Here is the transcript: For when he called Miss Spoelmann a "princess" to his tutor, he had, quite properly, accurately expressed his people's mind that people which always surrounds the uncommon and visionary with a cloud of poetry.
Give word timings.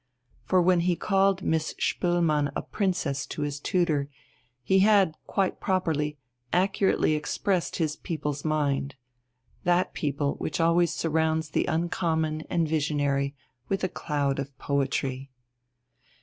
For 0.45 0.63
when 0.63 0.79
he 0.79 0.95
called 0.95 1.43
Miss 1.43 1.75
Spoelmann 1.77 2.51
a 2.55 2.63
"princess" 2.63 3.27
to 3.27 3.43
his 3.43 3.59
tutor, 3.59 4.09
he 4.63 4.79
had, 4.79 5.15
quite 5.27 5.59
properly, 5.59 6.17
accurately 6.51 7.13
expressed 7.13 7.75
his 7.75 7.97
people's 7.97 8.43
mind 8.43 8.95
that 9.63 9.93
people 9.93 10.37
which 10.37 10.59
always 10.59 10.91
surrounds 10.91 11.51
the 11.51 11.65
uncommon 11.67 12.41
and 12.49 12.67
visionary 12.67 13.35
with 13.69 13.83
a 13.83 13.87
cloud 13.89 14.39
of 14.39 14.57
poetry. 14.57 15.29